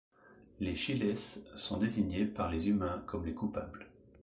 Les 0.59 0.75
Chiles 0.75 1.15
sont 1.15 1.77
désignés 1.77 2.25
par 2.25 2.49
les 2.49 2.69
humains 2.69 3.03
comme 3.05 3.23
les 3.23 3.35
coupables. 3.35 3.85